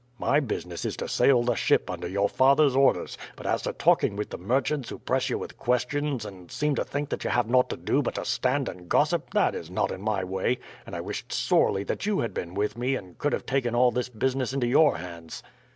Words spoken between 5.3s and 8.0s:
with questions, and seem to think that you have nought to